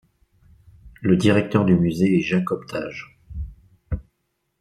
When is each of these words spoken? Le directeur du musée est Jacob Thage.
Le 1.03 1.15
directeur 1.15 1.63
du 1.63 1.75
musée 1.75 2.17
est 2.17 2.21
Jacob 2.23 2.65
Thage. 2.65 3.19